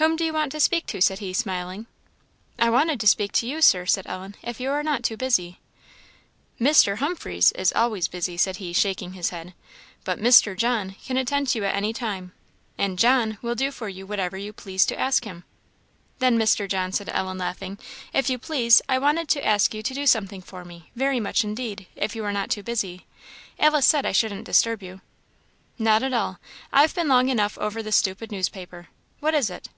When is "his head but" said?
9.14-10.20